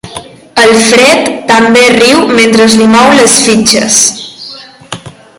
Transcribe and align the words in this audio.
El 0.61 0.71
Fred 0.85 1.27
també 1.51 1.83
riu 1.95 2.23
mentre 2.39 2.65
li 2.79 2.87
mou 2.93 3.11
les 3.19 3.35
fitxes. 3.49 3.99